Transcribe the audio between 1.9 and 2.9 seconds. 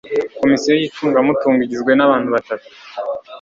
n'abantu batatu